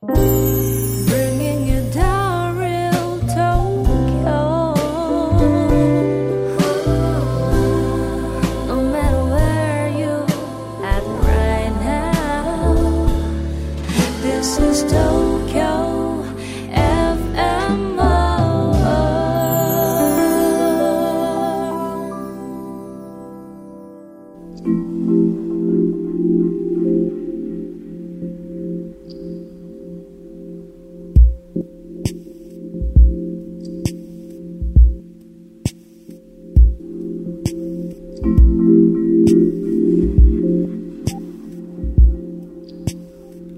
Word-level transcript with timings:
Bringing 0.00 0.47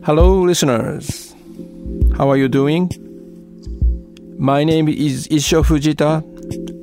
Hello, 0.03 0.41
listeners. 0.41 1.35
How 2.17 2.31
are 2.31 2.37
you 2.39 2.49
doing? 2.49 2.89
My 4.39 4.65
name 4.65 4.89
is 4.89 5.29
Issho 5.29 5.63
Fujita, 5.63 6.25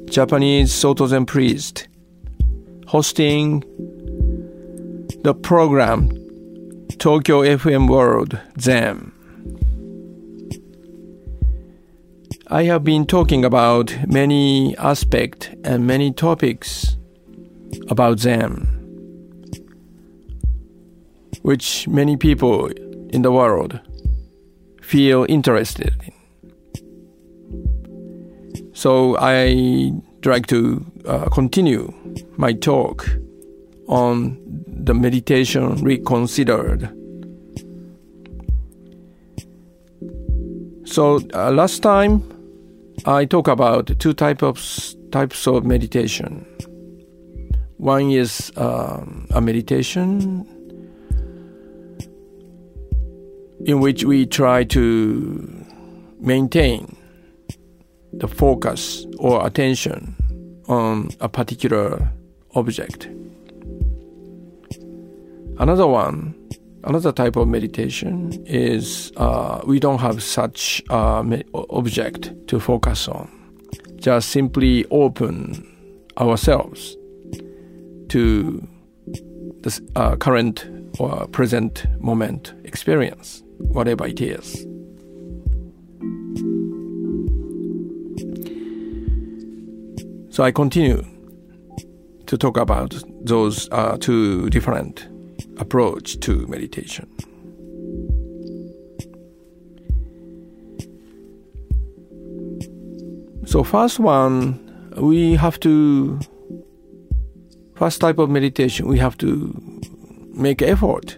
Japanese 0.08 0.72
Soto 0.72 1.08
Zen 1.08 1.26
priest, 1.26 1.88
hosting 2.86 3.62
the 5.24 5.34
program 5.34 6.10
Tokyo 7.00 7.42
FM 7.42 7.90
World 7.90 8.40
Zen. 8.60 9.12
I 12.50 12.66
have 12.66 12.84
been 12.84 13.08
talking 13.08 13.44
about 13.44 13.96
many 14.08 14.78
aspects 14.78 15.50
and 15.64 15.88
many 15.88 16.14
topics 16.14 16.98
about 17.90 18.20
Zen, 18.20 18.68
which 21.42 21.88
many 21.88 22.16
people 22.16 22.70
in 23.10 23.22
the 23.22 23.32
world 23.32 23.80
feel 24.82 25.26
interested 25.28 25.94
in. 26.06 26.14
So 28.74 29.18
I 29.18 29.92
like 30.24 30.48
to 30.48 30.86
uh, 31.06 31.30
continue 31.30 31.94
my 32.38 32.54
talk 32.54 33.08
on 33.88 34.38
the 34.68 34.94
meditation 34.94 35.84
reconsidered. 35.84 36.90
So 40.86 41.20
uh, 41.34 41.52
last 41.52 41.84
time 41.84 42.24
I 43.06 43.26
talked 43.26 43.50
about 43.50 44.00
two 44.00 44.14
type 44.14 44.42
of 44.42 44.58
types 45.12 45.48
of 45.48 45.66
meditation. 45.66 46.46
One 47.78 48.12
is 48.12 48.52
um, 48.58 49.28
a 49.32 49.42
meditation 49.42 50.48
in 53.68 53.82
which 53.82 54.06
we 54.06 54.26
try 54.26 54.64
to 54.64 55.66
maintain 56.22 56.96
the 58.14 58.28
focus 58.28 59.06
or 59.20 59.46
attention 59.46 60.16
on 60.68 61.10
a 61.20 61.28
particular 61.28 62.10
object. 62.56 63.10
Another 65.60 65.86
one, 65.86 66.34
another 66.86 67.12
type 67.12 67.36
of 67.36 67.50
meditation 67.50 68.42
is 68.46 69.12
uh, 69.18 69.62
we 69.66 69.82
don't 69.82 70.00
have 70.00 70.24
such 70.24 70.82
uh, 70.90 71.22
object 71.70 72.34
to 72.48 72.62
focus 72.62 73.10
on. 73.10 73.30
Just 73.98 74.30
simply 74.30 74.86
open 74.92 75.66
ourselves 76.18 76.96
to 78.08 78.66
the 79.62 79.82
uh, 79.98 80.16
current 80.16 80.66
or 81.00 81.28
present 81.28 81.86
moment 82.00 82.54
experience, 82.64 83.44
whatever 83.60 84.06
it 84.06 84.22
is. 84.22 84.66
So 90.30 90.44
I 90.44 90.52
continue 90.52 91.04
to 92.28 92.38
talk 92.38 92.58
about 92.58 93.02
those 93.22 93.68
uh, 93.72 93.98
two 94.00 94.50
different 94.50 95.08
approach 95.58 96.20
to 96.20 96.46
meditation. 96.48 97.08
So 103.48 103.64
first 103.64 104.00
one, 104.00 104.60
we 104.98 105.36
have 105.36 105.60
to 105.62 106.20
first 107.76 108.02
type 108.02 108.20
of 108.20 108.30
meditation, 108.30 108.88
we 108.88 109.00
have 109.00 109.18
to 109.18 109.80
make 110.34 110.62
effort 110.62 111.18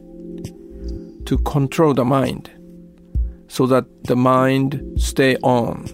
to 1.29 1.37
control 1.37 1.93
the 1.93 2.03
mind 2.03 2.49
so 3.49 3.67
that 3.67 3.85
the 4.05 4.15
mind 4.15 4.81
stay 4.97 5.35
on. 5.43 5.85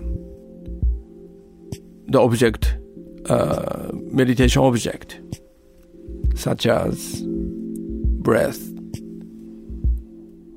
The 2.08 2.22
object 2.22 2.78
uh, 3.28 3.90
meditation 3.94 4.62
object 4.62 5.20
such 6.36 6.66
as 6.66 7.22
breath 8.22 8.62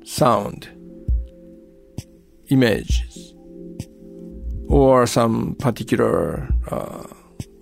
sound 0.05 0.69
images 2.47 3.33
or 4.69 5.05
some 5.05 5.55
particular 5.55 6.47
uh, 6.71 7.03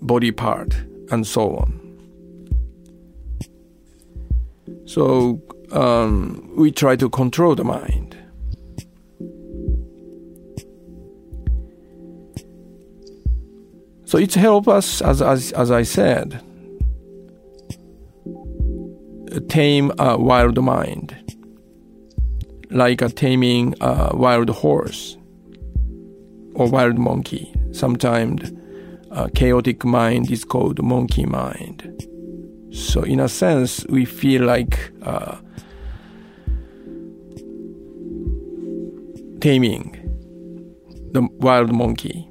body 0.04 0.32
part 0.32 0.76
and 1.10 1.26
so 1.26 1.56
on. 1.56 1.82
So 4.86 5.42
um, 5.78 6.50
we 6.56 6.72
try 6.72 6.96
to 6.96 7.08
control 7.10 7.54
the 7.54 7.64
mind. 7.64 8.18
So 14.06 14.18
it 14.18 14.34
helps 14.34 14.68
us, 14.68 15.02
as, 15.02 15.22
as, 15.22 15.52
as 15.52 15.70
I 15.70 15.84
said, 15.84 16.42
tame 19.50 19.92
a 20.00 20.18
wild 20.18 20.62
mind, 20.64 21.16
like 22.72 23.02
a 23.02 23.10
taming 23.10 23.76
a 23.82 24.16
wild 24.16 24.50
horse 24.50 25.18
or 26.56 26.70
wild 26.70 26.98
monkey. 26.98 27.54
Sometimes 27.72 28.52
a 29.12 29.30
chaotic 29.30 29.86
mind 29.86 30.32
is 30.32 30.44
called 30.44 30.82
monkey 30.82 31.26
mind. 31.26 31.94
So, 32.72 33.04
in 33.04 33.20
a 33.20 33.30
sense, 33.30 33.86
we 33.88 34.06
feel 34.06 34.44
like 34.44 34.92
uh, 35.04 35.38
taming 39.40 40.04
the 41.12 41.28
wild 41.40 41.74
monkey, 41.74 42.30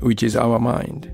which 0.00 0.22
is 0.22 0.36
our 0.36 0.58
mind. 0.58 1.10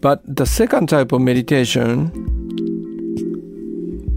But 0.00 0.22
the 0.24 0.46
second 0.46 0.88
type 0.88 1.12
of 1.12 1.20
meditation, 1.20 2.10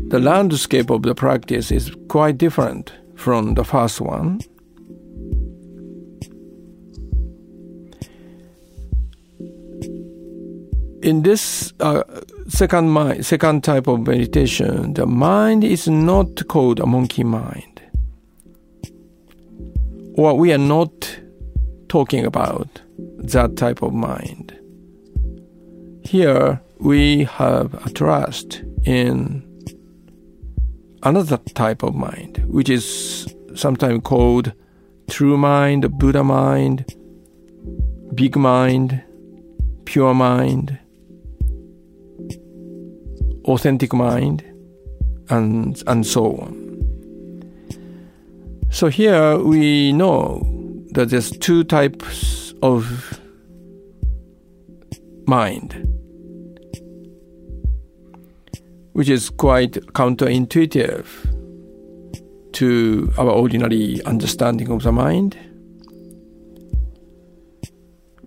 the 0.09 0.19
landscape 0.19 0.89
of 0.89 1.03
the 1.03 1.15
practice 1.15 1.71
is 1.71 1.95
quite 2.09 2.37
different 2.37 2.93
from 3.15 3.53
the 3.53 3.63
first 3.63 4.01
one. 4.01 4.41
In 11.09 11.23
this 11.23 11.73
uh, 11.79 12.03
second 12.47 12.91
mind, 12.91 13.25
second 13.25 13.63
type 13.63 13.87
of 13.87 14.05
meditation, 14.05 14.93
the 14.93 15.07
mind 15.07 15.63
is 15.63 15.87
not 15.87 16.47
called 16.47 16.79
a 16.79 16.85
monkey 16.85 17.23
mind, 17.23 17.81
or 20.13 20.37
we 20.37 20.53
are 20.53 20.59
not 20.59 21.19
talking 21.87 22.25
about 22.25 22.81
that 23.17 23.57
type 23.57 23.81
of 23.81 23.91
mind. 23.91 24.55
Here 26.03 26.61
we 26.79 27.23
have 27.23 27.73
a 27.87 27.89
trust 27.89 28.61
in 28.83 29.43
another 31.01 31.37
type 31.55 31.81
of 31.81 31.95
mind, 31.95 32.37
which 32.47 32.69
is 32.69 33.33
sometimes 33.55 34.01
called 34.03 34.53
true 35.09 35.37
mind, 35.37 35.89
Buddha 35.97 36.23
mind, 36.23 36.85
big 38.13 38.37
mind, 38.37 39.01
pure 39.85 40.13
mind 40.13 40.77
authentic 43.49 43.93
mind, 43.93 44.43
and 45.29 45.83
and 45.87 46.05
so 46.05 46.37
on. 46.37 46.53
So 48.71 48.87
here 48.87 49.37
we 49.37 49.91
know 49.91 50.45
that 50.93 51.09
there's 51.09 51.31
two 51.31 51.63
types 51.63 52.53
of 52.61 53.19
mind, 55.25 55.73
which 58.93 59.09
is 59.09 59.29
quite 59.29 59.73
counterintuitive. 59.93 61.05
to 62.59 63.13
our 63.17 63.29
ordinary 63.29 64.03
understanding 64.03 64.69
of 64.69 64.83
the 64.83 64.91
mind 64.91 65.37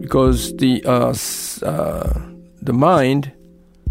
because 0.01 0.57
the 0.57 0.83
uh, 0.87 1.15
uh, 1.67 2.19
the 2.63 2.73
mind 2.73 3.31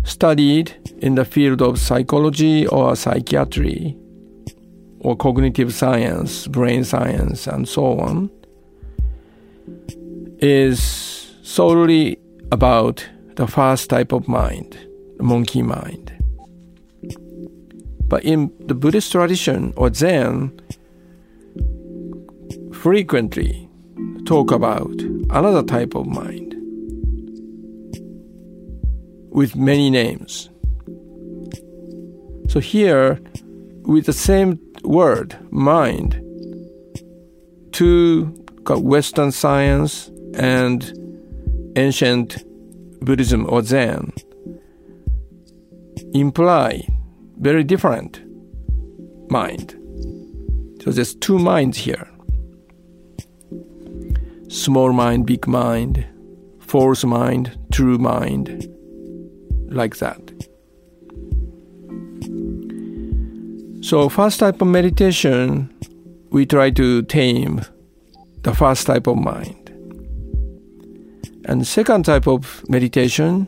studied 0.04 0.76
in 1.02 1.16
the 1.16 1.26
field 1.26 1.62
of 1.62 1.80
psychology 1.80 2.68
or 2.68 2.96
psychiatry 2.96 3.98
or 5.00 5.18
cognitive 5.18 5.74
science, 5.74 6.48
brain 6.48 6.84
science, 6.84 7.48
and 7.48 7.68
so 7.68 8.00
on 8.00 8.30
is 10.38 11.36
solely 11.42 12.18
about 12.52 13.08
the 13.36 13.48
first 13.48 13.90
type 13.90 14.12
of 14.12 14.28
mind, 14.28 14.78
the 15.18 15.24
monkey 15.24 15.64
mind. 15.64 16.14
But 18.08 18.24
in 18.24 18.52
the 18.60 18.76
Buddhist 18.76 19.12
tradition 19.12 19.74
or 19.76 19.92
Zen, 19.92 20.60
frequently 22.74 23.68
talk 24.26 24.52
about 24.52 24.92
another 25.32 25.64
type 25.64 25.96
of 25.96 26.06
mind 26.06 26.56
with 29.32 29.56
many 29.56 29.90
names. 29.90 30.51
So 32.52 32.60
here, 32.60 33.18
with 33.84 34.08
the 34.08 34.12
same 34.12 34.60
word, 34.84 35.38
mind, 35.52 36.22
to 37.72 38.26
Western 38.68 39.32
science 39.32 40.12
and 40.34 40.84
ancient 41.78 42.44
Buddhism 43.00 43.46
or 43.50 43.64
Zen 43.64 44.12
imply 46.14 46.86
very 47.40 47.64
different 47.64 48.22
mind. 49.32 49.72
So 50.84 50.92
there's 50.92 51.16
two 51.16 51.40
minds 51.40 51.78
here. 51.78 52.10
Small 54.50 54.92
mind, 54.92 55.26
big 55.26 55.48
mind, 55.48 56.06
false 56.60 57.06
mind, 57.06 57.58
true 57.72 57.98
mind, 57.98 58.68
like 59.70 60.00
that. 60.00 60.31
So 63.82 64.10
first 64.10 64.40
type 64.40 64.62
of 64.62 64.68
meditation, 64.68 65.74
we 66.30 66.46
try 66.46 66.70
to 66.70 67.02
tame 67.02 67.62
the 68.44 68.54
first 68.54 68.86
type 68.86 69.08
of 69.08 69.18
mind. 69.18 69.70
And 71.46 71.66
second 71.66 72.06
type 72.06 72.28
of 72.28 72.64
meditation, 72.70 73.48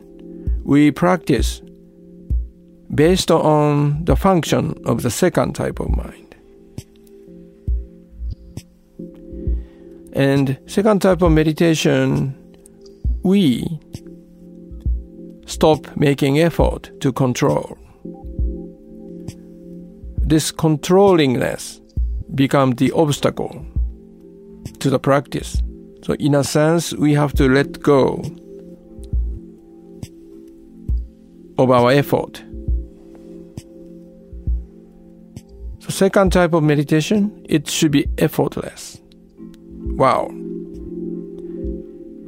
we 0.64 0.90
practice 0.90 1.62
based 2.92 3.30
on 3.30 4.04
the 4.04 4.16
function 4.16 4.74
of 4.86 5.02
the 5.02 5.10
second 5.10 5.54
type 5.54 5.78
of 5.78 5.88
mind. 5.90 6.34
And 10.12 10.58
second 10.66 11.00
type 11.02 11.22
of 11.22 11.30
meditation, 11.30 12.34
we 13.22 13.64
stop 15.46 15.96
making 15.96 16.40
effort 16.40 16.90
to 17.00 17.12
control. 17.12 17.78
This 20.26 20.50
controllingness 20.50 21.80
become 22.34 22.72
the 22.72 22.90
obstacle 22.92 23.64
to 24.78 24.88
the 24.88 24.98
practice. 24.98 25.62
So 26.02 26.14
in 26.14 26.34
a 26.34 26.42
sense, 26.42 26.94
we 26.94 27.12
have 27.14 27.34
to 27.34 27.48
let 27.48 27.82
go 27.82 28.22
of 31.58 31.70
our 31.70 31.90
effort. 31.90 32.42
So 35.80 35.90
second 35.90 36.32
type 36.32 36.54
of 36.54 36.62
meditation, 36.62 37.44
it 37.46 37.68
should 37.68 37.92
be 37.92 38.06
effortless. 38.16 39.00
Wow. 39.96 40.30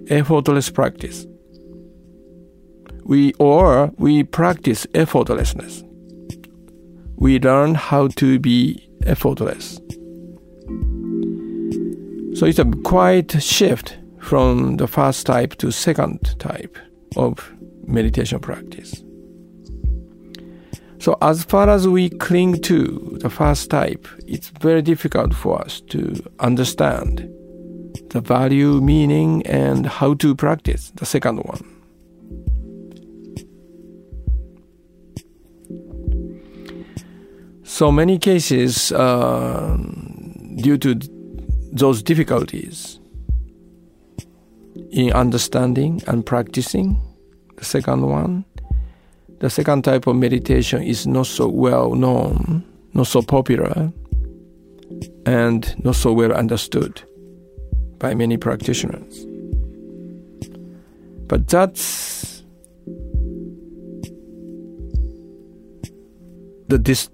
Effortless 0.09 0.69
practice. 0.69 1.27
We 3.05 3.33
or 3.39 3.93
we 3.97 4.23
practice 4.25 4.85
effortlessness. 4.93 5.86
We 7.17 7.39
learn 7.39 7.75
how 7.75 8.09
to 8.09 8.39
be 8.39 8.89
effortless. 9.05 9.81
So 12.39 12.45
it's 12.45 12.59
a 12.59 12.67
quite 12.85 13.43
shift 13.43 13.97
from 14.21 14.77
the 14.77 14.87
first 14.87 15.27
type 15.27 15.55
to 15.57 15.71
second 15.71 16.39
type 16.39 16.77
of 17.17 17.53
meditation 17.87 18.41
practice. 18.41 19.03
So 20.99 21.17
as 21.23 21.45
far 21.45 21.69
as 21.71 21.87
we 21.87 22.11
cling 22.11 22.61
to 22.63 23.19
the 23.21 23.31
first 23.31 23.71
type, 23.71 24.09
it's 24.27 24.49
very 24.61 24.83
difficult 24.83 25.35
for 25.35 25.63
us 25.63 25.81
to 25.89 26.15
understand 26.41 27.31
the 28.11 28.21
value, 28.21 28.81
meaning, 28.81 29.47
and 29.47 29.87
how 29.87 30.15
to 30.15 30.35
practice 30.35 30.93
the 30.97 31.07
second 31.07 31.39
one. 31.39 31.76
So 37.77 37.93
many 37.93 38.19
cases, 38.19 38.91
uh, 38.93 39.77
due 40.57 40.79
to 40.79 40.99
those 41.73 42.03
difficulties 42.03 42.99
in 44.93 45.13
understanding 45.13 46.01
and 46.07 46.25
practicing 46.25 46.99
the 47.59 47.67
second 47.67 48.09
one, 48.09 48.47
the 49.41 49.51
second 49.51 49.85
type 49.85 50.07
of 50.07 50.17
meditation 50.17 50.83
is 50.85 51.07
not 51.07 51.27
so 51.27 51.49
well 51.49 51.95
known, 51.95 52.65
not 52.95 53.09
so 53.09 53.21
popular, 53.21 53.93
and 55.27 55.85
not 55.85 55.97
so 55.97 56.15
well 56.15 56.33
understood 56.33 57.03
by 57.99 58.15
many 58.15 58.39
practitioners. 58.39 59.27
But 61.29 61.47
that's 61.49 62.43
the 66.69 66.79
dis- 66.79 67.11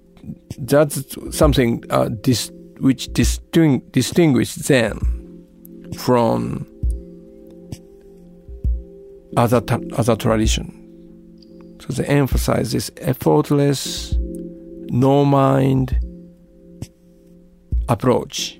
that's 0.59 1.03
something 1.35 1.83
uh, 1.89 2.09
dis- 2.21 2.51
which 2.79 3.11
disting- 3.13 3.81
distinguishes 3.91 4.67
them 4.67 5.45
from 5.97 6.65
other 9.37 9.61
ta- 9.61 9.79
other 9.97 10.15
tradition. 10.15 10.79
So 11.79 12.01
they 12.01 12.05
emphasize 12.05 12.71
this 12.71 12.91
effortless, 12.97 14.15
no 14.89 15.25
mind 15.25 15.99
approach 17.89 18.57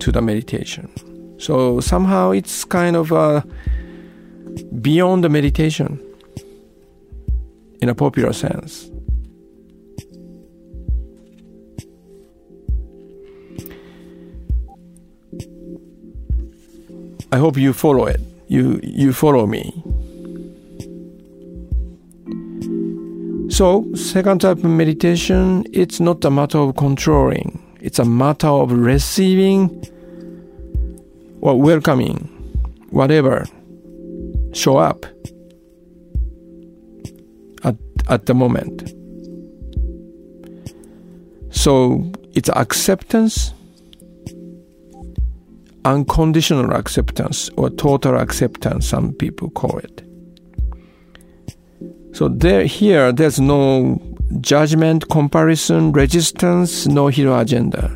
to 0.00 0.12
the 0.12 0.20
meditation. 0.20 0.90
So 1.38 1.80
somehow 1.80 2.32
it's 2.32 2.64
kind 2.64 2.96
of 2.96 3.12
uh, 3.12 3.42
beyond 4.80 5.24
the 5.24 5.28
meditation 5.28 6.00
in 7.80 7.88
a 7.88 7.94
popular 7.94 8.32
sense. 8.32 8.90
I 17.36 17.38
hope 17.38 17.58
you 17.58 17.74
follow 17.74 18.06
it. 18.06 18.18
You 18.48 18.80
you 18.82 19.12
follow 19.12 19.46
me. 19.46 19.64
So, 23.50 23.84
second 23.94 24.40
type 24.40 24.56
of 24.56 24.64
meditation, 24.64 25.66
it's 25.70 26.00
not 26.00 26.24
a 26.24 26.30
matter 26.30 26.56
of 26.56 26.76
controlling. 26.76 27.62
It's 27.82 27.98
a 27.98 28.06
matter 28.06 28.46
of 28.48 28.72
receiving 28.72 29.68
or 31.42 31.60
welcoming 31.60 32.16
whatever 32.88 33.44
show 34.54 34.78
up 34.78 35.04
at, 37.64 37.76
at 38.08 38.24
the 38.24 38.32
moment. 38.32 38.94
So 41.50 42.10
it's 42.32 42.48
acceptance, 42.48 43.52
unconditional 45.86 46.72
acceptance, 46.74 47.48
or 47.56 47.70
total 47.70 48.18
acceptance, 48.18 48.88
some 48.88 49.12
people 49.12 49.48
call 49.50 49.78
it. 49.78 50.02
So 52.12 52.28
there, 52.28 52.64
here, 52.64 53.12
there's 53.12 53.38
no 53.38 54.00
judgment, 54.40 55.08
comparison, 55.08 55.92
resistance, 55.92 56.86
no 56.86 57.06
hero 57.06 57.38
agenda. 57.38 57.90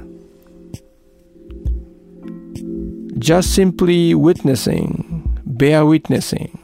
Just 3.18 3.54
simply 3.54 4.14
witnessing, 4.14 5.38
bear 5.44 5.84
witnessing 5.84 6.56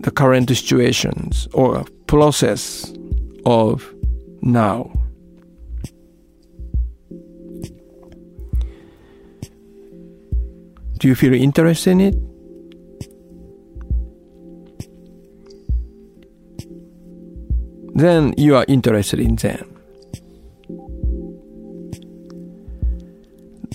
the 0.00 0.10
current 0.10 0.48
situations 0.48 1.48
or 1.54 1.84
process 2.06 2.92
of 3.46 3.94
now. 4.42 4.92
Do 11.04 11.08
you 11.08 11.14
feel 11.14 11.34
interested 11.34 11.90
in 11.90 12.00
it? 12.00 12.14
then 17.94 18.32
you 18.38 18.56
are 18.56 18.64
interested 18.68 19.20
in 19.20 19.36
Zen. 19.36 19.62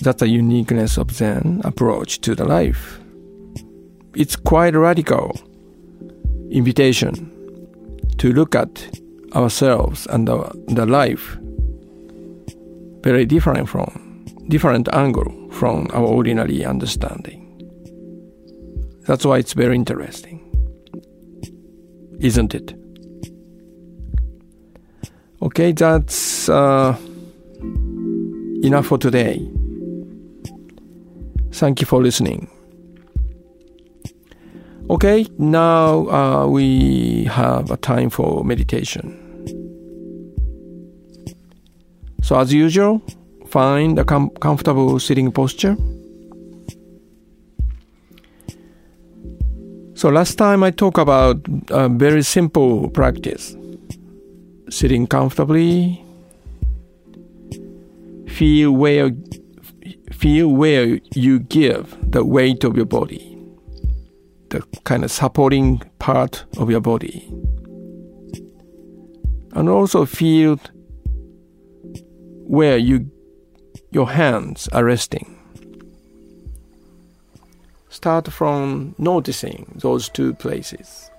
That's 0.02 0.18
the 0.18 0.28
uniqueness 0.28 0.98
of 0.98 1.12
Zen 1.12 1.60
approach 1.62 2.20
to 2.22 2.34
the 2.34 2.44
life. 2.44 2.98
It's 4.16 4.34
quite 4.34 4.74
radical 4.74 5.40
invitation 6.50 7.30
to 8.18 8.32
look 8.32 8.56
at 8.56 8.90
ourselves 9.36 10.08
and 10.08 10.26
the, 10.26 10.50
the 10.66 10.84
life 10.84 11.38
very 13.04 13.24
different 13.24 13.68
from 13.68 14.09
different 14.50 14.88
angle 14.92 15.32
from 15.52 15.86
our 15.92 16.04
ordinary 16.04 16.64
understanding. 16.64 17.46
That's 19.06 19.24
why 19.24 19.38
it's 19.38 19.54
very 19.54 19.76
interesting, 19.76 20.38
isn't 22.20 22.54
it? 22.54 22.74
Okay, 25.42 25.72
that's 25.72 26.48
uh, 26.48 26.96
enough 28.62 28.86
for 28.86 28.98
today. 28.98 29.48
Thank 31.52 31.80
you 31.80 31.86
for 31.86 32.02
listening. 32.02 32.48
Okay, 34.90 35.26
now 35.38 36.08
uh, 36.08 36.46
we 36.46 37.24
have 37.24 37.70
a 37.70 37.76
time 37.76 38.10
for 38.10 38.44
meditation. 38.44 39.16
So, 42.22 42.38
as 42.38 42.52
usual, 42.52 43.00
find 43.50 43.98
a 43.98 44.04
com- 44.04 44.30
comfortable 44.40 44.98
sitting 45.00 45.32
posture. 45.32 45.76
So, 49.94 50.08
last 50.08 50.36
time 50.36 50.62
I 50.62 50.70
talked 50.70 50.98
about 50.98 51.36
a 51.68 51.88
very 51.88 52.22
simple 52.22 52.88
practice 52.90 53.54
sitting 54.70 55.06
comfortably, 55.06 56.02
feel 58.28 58.72
where, 58.72 59.10
feel 60.12 60.48
where 60.48 61.00
you 61.14 61.40
give 61.40 61.96
the 62.12 62.24
weight 62.24 62.64
of 62.64 62.76
your 62.76 62.86
body 62.86 63.30
the 64.50 64.62
kind 64.84 65.04
of 65.04 65.10
supporting 65.10 65.78
part 65.98 66.44
of 66.58 66.70
your 66.70 66.80
body. 66.80 67.26
And 69.52 69.68
also 69.68 70.04
feel 70.04 70.58
where 72.46 72.76
you 72.76 73.10
your 73.90 74.10
hands 74.10 74.68
are 74.72 74.84
resting. 74.84 75.36
Start 77.88 78.32
from 78.32 78.94
noticing 78.98 79.72
those 79.74 80.08
two 80.08 80.32
places. 80.34 81.10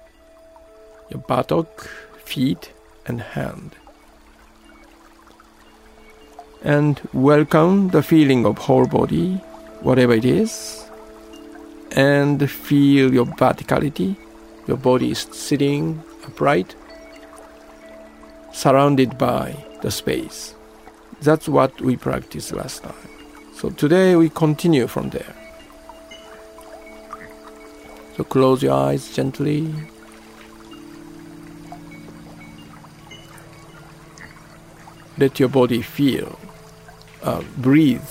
Your 1.09 1.19
buttock, 1.19 1.89
feet, 2.23 2.71
and 3.05 3.21
hand. 3.21 3.75
And 6.63 7.01
welcome 7.11 7.89
the 7.89 8.01
feeling 8.01 8.45
of 8.45 8.57
whole 8.57 8.87
body, 8.87 9.35
whatever 9.81 10.13
it 10.13 10.25
is, 10.25 10.89
and 11.91 12.49
feel 12.49 13.13
your 13.13 13.25
verticality. 13.25 14.15
Your 14.67 14.77
body 14.77 15.11
is 15.11 15.27
sitting 15.31 16.01
upright, 16.25 16.75
surrounded 18.53 19.17
by 19.17 19.65
the 19.81 19.91
space. 19.91 20.55
That's 21.21 21.47
what 21.47 21.79
we 21.79 21.97
practiced 21.97 22.51
last 22.51 22.81
time. 22.81 22.95
So 23.53 23.69
today 23.69 24.15
we 24.15 24.29
continue 24.29 24.87
from 24.87 25.11
there. 25.11 25.35
So 28.17 28.23
close 28.23 28.63
your 28.63 28.73
eyes 28.73 29.15
gently. 29.15 29.71
Let 35.19 35.39
your 35.39 35.49
body 35.49 35.83
feel, 35.83 36.39
uh, 37.21 37.43
breathe 37.57 38.01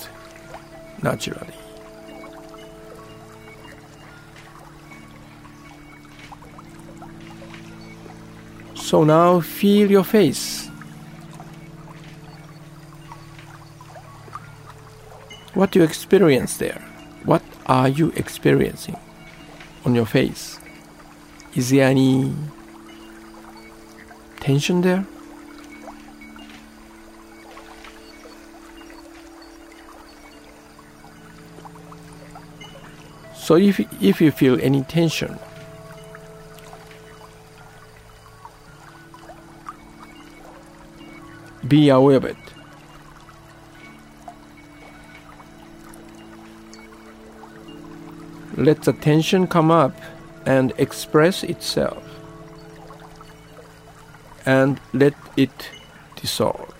naturally. 1.02 1.54
So 8.76 9.02
now 9.02 9.40
feel 9.40 9.90
your 9.90 10.04
face. 10.04 10.59
What 15.60 15.76
you 15.76 15.82
experience 15.82 16.56
there? 16.56 16.80
What 17.24 17.42
are 17.66 17.86
you 17.86 18.14
experiencing 18.16 18.96
on 19.84 19.94
your 19.94 20.06
face? 20.06 20.58
Is 21.54 21.68
there 21.68 21.86
any 21.86 22.32
tension 24.40 24.80
there? 24.80 25.04
So 33.34 33.56
if, 33.56 33.80
if 34.02 34.22
you 34.22 34.30
feel 34.30 34.58
any 34.62 34.82
tension, 34.84 35.38
be 41.68 41.90
aware 41.90 42.16
of 42.16 42.24
it. 42.24 42.38
Let 48.60 48.82
the 48.82 48.92
tension 48.92 49.46
come 49.46 49.70
up 49.70 49.94
and 50.44 50.74
express 50.76 51.42
itself, 51.42 52.02
and 54.44 54.78
let 54.92 55.14
it 55.34 55.70
dissolve. 56.16 56.74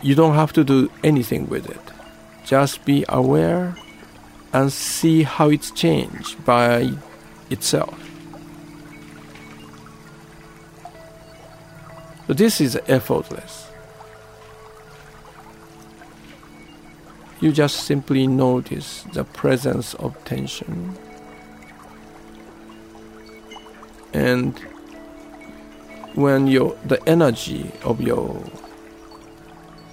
You 0.00 0.14
don't 0.14 0.36
have 0.36 0.54
to 0.54 0.64
do 0.64 0.90
anything 1.02 1.50
with 1.50 1.68
it. 1.68 1.80
Just 2.46 2.86
be 2.86 3.04
aware 3.10 3.76
and 4.54 4.72
see 4.72 5.22
how 5.22 5.50
it's 5.50 5.70
changed 5.70 6.42
by 6.46 6.94
itself. 7.50 7.98
So 12.26 12.32
this 12.32 12.58
is 12.58 12.78
effortless. 12.88 13.68
You 17.44 17.52
just 17.52 17.84
simply 17.84 18.26
notice 18.26 19.02
the 19.12 19.22
presence 19.22 19.92
of 20.00 20.16
tension 20.24 20.96
and 24.14 24.58
when 26.14 26.46
your 26.46 26.74
the 26.86 27.06
energy 27.06 27.70
of 27.82 28.00
your 28.00 28.42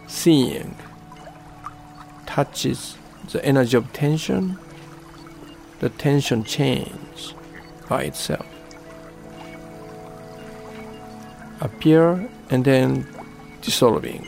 seeing 0.08 0.78
touches 2.26 2.96
the 3.34 3.44
energy 3.44 3.76
of 3.76 3.92
tension 3.92 4.58
the 5.80 5.90
tension 5.90 6.46
changes 6.46 7.34
by 7.90 8.04
itself 8.04 8.48
appear 11.60 12.30
and 12.50 12.64
then 12.64 13.06
dissolving. 13.62 14.26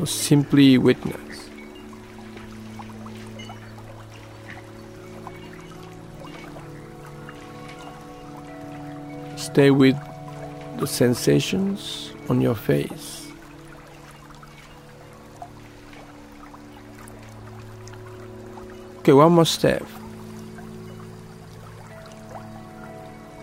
Or 0.00 0.06
simply 0.06 0.76
witness. 0.76 1.23
Stay 9.54 9.70
with 9.70 9.96
the 10.78 10.86
sensations 10.88 12.12
on 12.28 12.40
your 12.40 12.56
face. 12.56 13.28
Okay, 18.98 19.12
one 19.12 19.30
more 19.30 19.46
step. 19.46 19.86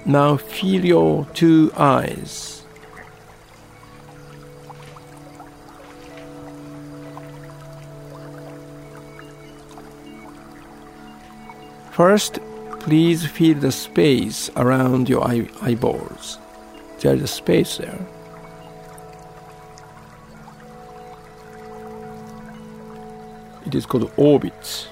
Now 0.06 0.36
feel 0.36 0.84
your 0.84 1.24
two 1.28 1.72
eyes. 1.78 2.66
First, 11.92 12.40
please 12.82 13.26
feel 13.26 13.58
the 13.60 13.72
space 13.72 14.50
around 14.56 15.08
your 15.08 15.24
eye- 15.24 15.50
eyeballs. 15.62 16.40
There 17.00 17.16
is 17.16 17.22
a 17.22 17.28
space 17.28 17.78
there. 17.78 18.06
It 23.66 23.76
is 23.76 23.86
called 23.86 24.12
orbits. 24.18 24.88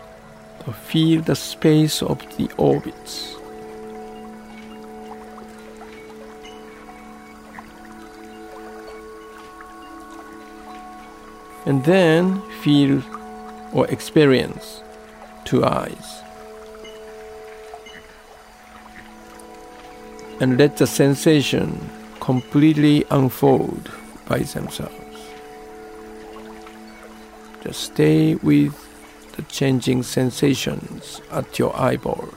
So 0.65 0.71
feel 0.71 1.21
the 1.21 1.35
space 1.35 2.03
of 2.03 2.19
the 2.37 2.49
orbits. 2.57 3.35
and 11.65 11.83
then 11.85 12.41
feel 12.63 13.03
or 13.73 13.85
experience 13.87 14.81
two 15.45 15.63
eyes. 15.63 16.23
And 20.39 20.57
let 20.57 20.77
the 20.77 20.87
sensation 20.87 21.89
completely 22.19 23.03
unfold 23.11 23.91
by 24.27 24.39
themselves. 24.39 24.95
Just 27.63 27.83
stay 27.83 28.35
with 28.35 28.73
the 29.35 29.41
changing 29.43 30.03
sensations 30.03 31.21
at 31.31 31.59
your 31.59 31.75
eyeballs. 31.75 32.33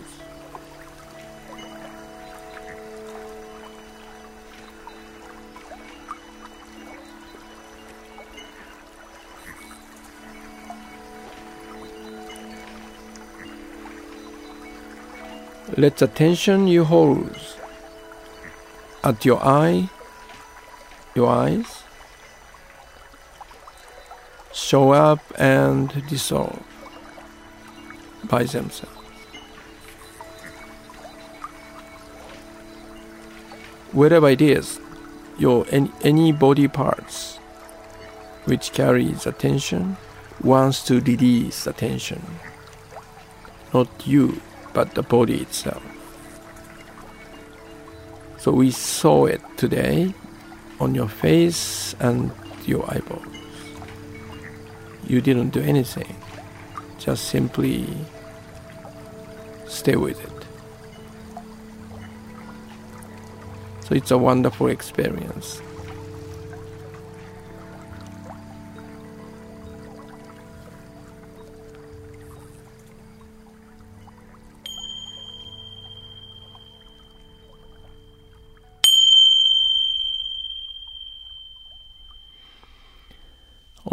Let 15.76 15.96
the 15.96 16.06
tension 16.06 16.68
you 16.68 16.84
hold 16.84 17.61
at 19.04 19.24
your 19.24 19.44
eye, 19.44 19.88
your 21.14 21.28
eyes, 21.28 21.82
show 24.52 24.92
up 24.92 25.20
and 25.38 26.06
dissolve 26.08 26.62
by 28.24 28.44
themselves. 28.44 28.96
Wherever 33.92 34.28
it 34.28 34.40
is, 34.40 34.80
your 35.38 35.66
any, 35.70 35.90
any 36.02 36.32
body 36.32 36.68
parts 36.68 37.38
which 38.44 38.72
carries 38.72 39.26
attention 39.26 39.96
wants 40.42 40.84
to 40.84 41.00
release 41.00 41.66
attention. 41.66 42.22
Not 43.74 43.88
you, 44.06 44.40
but 44.72 44.94
the 44.94 45.02
body 45.02 45.40
itself. 45.40 45.91
So 48.42 48.50
we 48.50 48.72
saw 48.72 49.26
it 49.26 49.40
today 49.56 50.12
on 50.80 50.96
your 50.96 51.06
face 51.06 51.94
and 52.00 52.32
your 52.66 52.84
eyeballs. 52.92 53.22
You 55.06 55.20
didn't 55.20 55.50
do 55.50 55.60
anything, 55.60 56.16
just 56.98 57.28
simply 57.28 57.86
stay 59.68 59.94
with 59.94 60.20
it. 60.24 60.44
So 63.86 63.94
it's 63.94 64.10
a 64.10 64.18
wonderful 64.18 64.66
experience. 64.66 65.62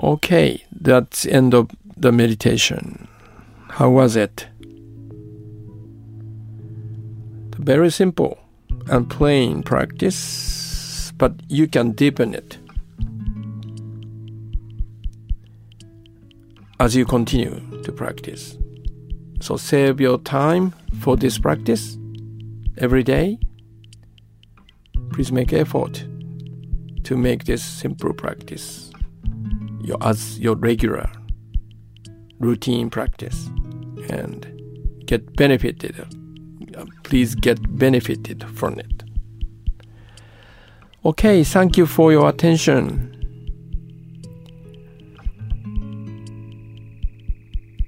Okay, 0.10 0.64
that's 0.72 1.28
end 1.28 1.54
of 1.54 1.70
the 1.96 2.12
meditation. 2.12 3.08
How 3.70 3.92
was 3.92 4.16
it? 4.16 4.48
Very 7.60 7.92
simple 7.92 8.40
and 8.88 9.08
plain 9.08 9.62
practice, 9.62 11.12
but 11.20 11.34
you 11.48 11.68
can 11.68 11.92
deepen 11.92 12.34
it 12.34 12.58
as 16.80 16.96
you 16.96 17.06
continue 17.06 17.62
to 17.84 17.92
practice. 17.92 18.58
So 19.42 19.58
save 19.58 20.02
your 20.02 20.18
time 20.18 20.74
for 21.02 21.18
this 21.18 21.38
practice 21.38 22.00
every 22.80 23.04
day. 23.04 23.38
Please 25.14 25.32
make 25.32 25.54
effort 25.54 26.04
to 27.04 27.16
make 27.16 27.44
this 27.44 27.64
simple 27.64 28.12
practice 28.12 28.89
your 29.82 29.98
as 30.02 30.40
your 30.40 30.56
regular 30.56 31.10
routine 32.40 32.90
practice 32.90 33.48
and 34.10 34.48
get 35.06 35.36
benefited 35.36 36.00
uh, 36.78 36.86
please 37.04 37.36
get 37.36 37.58
benefited 37.78 38.44
from 38.56 38.80
it. 38.80 39.04
Okay 41.06 41.44
thank 41.44 41.78
you 41.78 41.86
for 41.86 42.12
your 42.12 42.30
attention. 42.30 43.16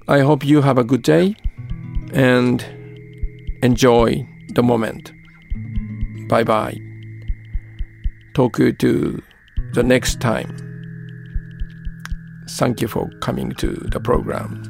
I 0.08 0.20
hope 0.20 0.44
you 0.44 0.60
have 0.60 0.78
a 0.78 0.84
good 0.84 1.02
day 1.02 1.36
and 2.12 2.62
enjoy 3.62 4.26
the 4.54 4.62
moment. 4.62 5.12
Bye 6.28 6.44
bye 6.44 6.76
talk 8.34 8.58
you 8.58 8.72
to 8.72 9.22
the 9.74 9.82
next 9.82 10.20
time 10.20 10.71
Thank 12.56 12.80
you 12.80 12.88
for 12.88 13.08
coming 13.20 13.52
to 13.52 13.68
the 13.72 13.98
program. 13.98 14.62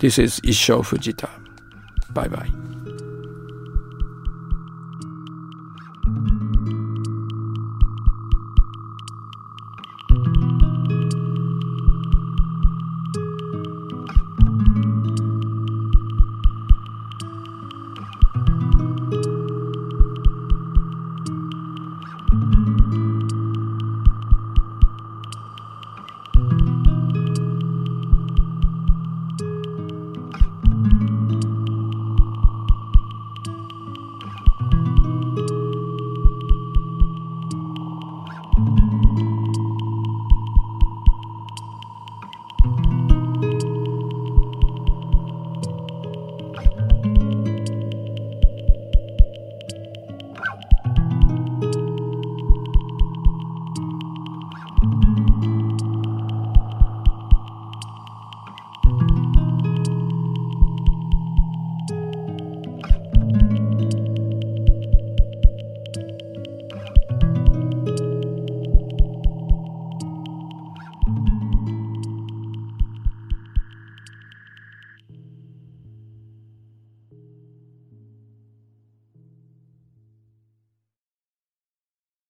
This 0.00 0.18
is 0.18 0.40
Issho 0.40 0.82
Fujita. 0.82 1.28
Bye 2.12 2.28
bye. 2.28 2.59